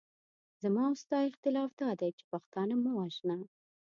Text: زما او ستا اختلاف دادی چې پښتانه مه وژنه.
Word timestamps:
زما 0.61 0.83
او 0.89 0.95
ستا 1.03 1.17
اختلاف 1.29 1.69
دادی 1.81 2.09
چې 2.17 2.23
پښتانه 2.31 2.75
مه 2.83 2.91
وژنه. 2.97 3.37